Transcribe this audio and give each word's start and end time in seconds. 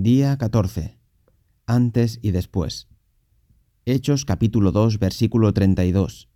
Día 0.00 0.38
14. 0.38 0.96
Antes 1.66 2.20
y 2.22 2.30
después. 2.30 2.86
Hechos 3.84 4.24
capítulo 4.24 4.70
2 4.70 5.00
versículo 5.00 5.52
32. 5.52 6.28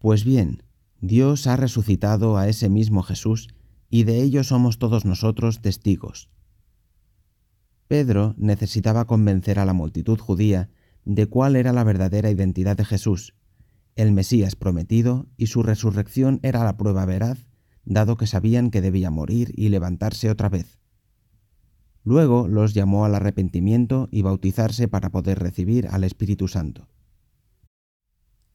Pues 0.00 0.24
bien, 0.24 0.64
Dios 1.00 1.46
ha 1.46 1.56
resucitado 1.56 2.36
a 2.36 2.48
ese 2.48 2.68
mismo 2.68 3.04
Jesús, 3.04 3.46
y 3.88 4.02
de 4.02 4.20
ello 4.20 4.42
somos 4.42 4.80
todos 4.80 5.04
nosotros 5.04 5.62
testigos. 5.62 6.28
Pedro 7.86 8.34
necesitaba 8.36 9.06
convencer 9.06 9.60
a 9.60 9.64
la 9.64 9.74
multitud 9.74 10.18
judía 10.18 10.68
de 11.04 11.26
cuál 11.26 11.54
era 11.54 11.72
la 11.72 11.84
verdadera 11.84 12.32
identidad 12.32 12.76
de 12.76 12.84
Jesús, 12.84 13.36
el 13.94 14.10
Mesías 14.10 14.56
prometido, 14.56 15.28
y 15.36 15.46
su 15.46 15.62
resurrección 15.62 16.40
era 16.42 16.64
la 16.64 16.76
prueba 16.76 17.04
veraz, 17.04 17.46
dado 17.84 18.16
que 18.16 18.26
sabían 18.26 18.72
que 18.72 18.80
debía 18.80 19.12
morir 19.12 19.52
y 19.54 19.68
levantarse 19.68 20.30
otra 20.30 20.48
vez. 20.48 20.81
Luego 22.04 22.48
los 22.48 22.74
llamó 22.74 23.04
al 23.04 23.14
arrepentimiento 23.14 24.08
y 24.10 24.22
bautizarse 24.22 24.88
para 24.88 25.10
poder 25.10 25.38
recibir 25.38 25.88
al 25.88 26.04
Espíritu 26.04 26.48
Santo. 26.48 26.88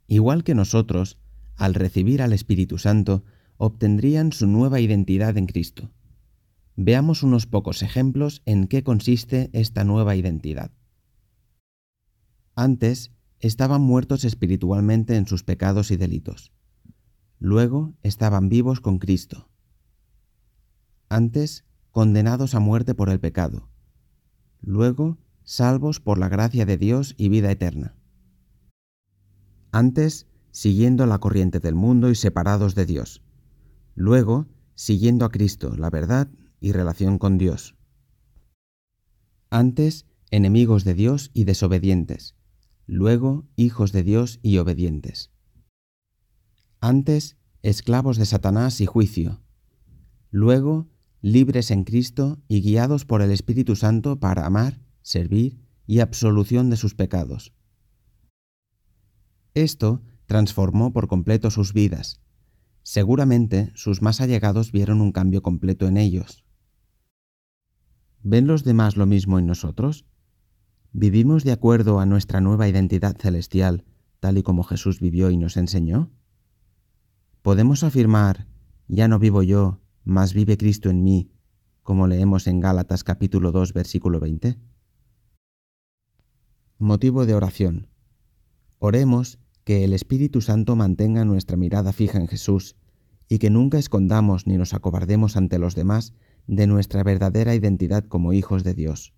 Igual 0.07 0.43
que 0.43 0.55
nosotros, 0.55 1.17
al 1.55 1.73
recibir 1.73 2.21
al 2.21 2.33
Espíritu 2.33 2.77
Santo, 2.77 3.23
obtendrían 3.57 4.31
su 4.31 4.47
nueva 4.47 4.79
identidad 4.79 5.37
en 5.37 5.45
Cristo. 5.47 5.91
Veamos 6.75 7.23
unos 7.23 7.47
pocos 7.47 7.81
ejemplos 7.81 8.41
en 8.45 8.67
qué 8.67 8.83
consiste 8.83 9.49
esta 9.53 9.83
nueva 9.83 10.15
identidad. 10.15 10.71
Antes 12.55 13.11
estaban 13.39 13.81
muertos 13.81 14.23
espiritualmente 14.23 15.15
en 15.15 15.25
sus 15.25 15.43
pecados 15.43 15.91
y 15.91 15.97
delitos. 15.97 16.51
Luego 17.39 17.95
estaban 18.03 18.49
vivos 18.49 18.79
con 18.79 18.99
Cristo. 18.99 19.49
Antes 21.09 21.65
condenados 21.97 22.53
a 22.53 22.59
muerte 22.59 22.93
por 22.93 23.09
el 23.09 23.19
pecado. 23.19 23.71
Luego 24.61 25.17
salvos 25.41 25.99
por 25.99 26.19
la 26.19 26.29
gracia 26.29 26.63
de 26.63 26.77
Dios 26.77 27.15
y 27.17 27.27
vida 27.27 27.49
eterna. 27.49 27.95
Antes 29.71 30.27
siguiendo 30.51 31.07
la 31.07 31.17
corriente 31.17 31.59
del 31.59 31.73
mundo 31.73 32.11
y 32.11 32.15
separados 32.15 32.75
de 32.75 32.85
Dios. 32.85 33.23
Luego 33.95 34.45
siguiendo 34.75 35.25
a 35.25 35.31
Cristo, 35.31 35.75
la 35.75 35.89
verdad 35.89 36.29
y 36.59 36.71
relación 36.71 37.17
con 37.17 37.39
Dios. 37.39 37.75
Antes 39.49 40.05
enemigos 40.29 40.83
de 40.83 40.93
Dios 40.93 41.31
y 41.33 41.45
desobedientes 41.45 42.35
luego 42.85 43.47
hijos 43.55 43.91
de 43.91 44.03
Dios 44.03 44.39
y 44.43 44.59
obedientes. 44.59 45.31
Antes, 46.79 47.37
esclavos 47.63 48.17
de 48.17 48.27
Satanás 48.27 48.81
y 48.81 48.85
juicio, 48.85 49.41
luego 50.29 50.87
libres 51.21 51.71
en 51.71 51.83
Cristo 51.83 52.39
y 52.47 52.61
guiados 52.61 53.05
por 53.05 53.21
el 53.21 53.31
Espíritu 53.31 53.75
Santo 53.75 54.19
para 54.19 54.45
amar, 54.45 54.81
servir 55.01 55.59
y 55.85 55.99
absolución 55.99 56.69
de 56.69 56.77
sus 56.77 56.95
pecados. 56.95 57.53
Esto 59.53 60.03
transformó 60.27 60.93
por 60.93 61.07
completo 61.07 61.49
sus 61.49 61.73
vidas. 61.73 62.21
Seguramente 62.83 63.71
sus 63.75 64.01
más 64.01 64.21
allegados 64.21 64.71
vieron 64.71 65.01
un 65.01 65.11
cambio 65.11 65.41
completo 65.41 65.87
en 65.87 65.97
ellos. 65.97 66.45
¿Ven 68.21 68.45
los 68.45 68.63
demás 68.63 68.97
lo 68.97 69.05
mismo 69.05 69.39
en 69.39 69.45
nosotros? 69.45 70.05
¿Vivimos 70.91 71.43
de 71.43 71.51
acuerdo 71.51 71.99
a 71.99 72.05
nuestra 72.05 72.41
nueva 72.41 72.67
identidad 72.67 73.15
celestial, 73.17 73.85
tal 74.19 74.37
y 74.37 74.43
como 74.43 74.63
Jesús 74.63 74.99
vivió 74.99 75.29
y 75.31 75.37
nos 75.37 75.57
enseñó? 75.57 76.11
¿Podemos 77.41 77.83
afirmar, 77.83 78.47
ya 78.87 79.07
no 79.07 79.19
vivo 79.19 79.43
yo, 79.43 79.81
mas 80.07 80.33
vive 80.33 80.57
Cristo 80.57 80.89
en 80.89 81.03
mí, 81.03 81.29
como 81.83 82.07
leemos 82.07 82.47
en 82.47 82.61
Gálatas 82.61 83.03
capítulo 83.03 83.51
2 83.51 83.73
versículo 83.73 84.21
20? 84.21 84.57
Motivo 86.77 87.25
de 87.25 87.33
oración. 87.33 87.89
Oremos 88.79 89.37
que 89.65 89.83
el 89.83 89.91
Espíritu 89.91 90.39
Santo 90.39 90.77
mantenga 90.77 91.25
nuestra 91.25 91.57
mirada 91.57 91.91
fija 91.91 92.19
en 92.19 92.29
Jesús 92.29 92.77
y 93.27 93.39
que 93.39 93.49
nunca 93.49 93.79
escondamos 93.79 94.47
ni 94.47 94.55
nos 94.55 94.73
acobardemos 94.73 95.35
ante 95.35 95.59
los 95.59 95.75
demás 95.75 96.13
de 96.47 96.67
nuestra 96.67 97.03
verdadera 97.03 97.53
identidad 97.53 98.05
como 98.05 98.31
hijos 98.31 98.63
de 98.63 98.75
Dios. 98.75 99.13